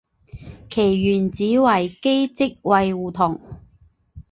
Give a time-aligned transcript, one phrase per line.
[0.67, 3.39] 其原址为机织卫胡同。